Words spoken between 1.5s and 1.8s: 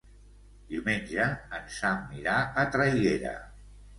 en